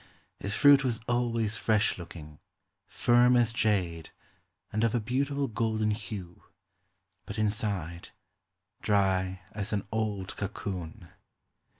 His 0.39 0.55
fruit 0.55 0.83
was 0.83 0.99
always 1.07 1.57
fresh 1.57 1.99
looking, 1.99 2.39
firm 2.87 3.35
as 3.37 3.53
jade, 3.53 4.09
and 4.73 4.83
of 4.83 4.95
a 4.95 4.99
beautiful 4.99 5.47
golden 5.47 5.91
hue; 5.91 6.41
but 7.27 7.37
inside— 7.37 8.09
dry 8.81 9.41
as 9.51 9.73
an 9.73 9.85
old 9.91 10.35
cocoon. 10.37 11.09